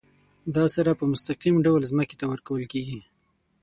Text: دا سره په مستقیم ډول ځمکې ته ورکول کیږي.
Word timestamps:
دا 0.55 0.65
سره 0.75 0.91
په 0.99 1.03
مستقیم 1.11 1.55
ډول 1.65 1.81
ځمکې 1.91 2.15
ته 2.19 2.25
ورکول 2.31 2.63
کیږي. 2.73 2.99